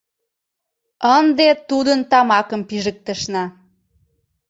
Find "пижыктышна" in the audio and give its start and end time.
2.69-3.43